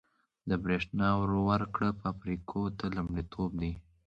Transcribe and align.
د 0.49 0.51
بریښنا 0.63 1.09
ورکړه 1.49 1.89
فابریکو 2.01 2.61
ته 2.77 2.85
لومړیتوب 2.95 3.49
دی 3.61 3.71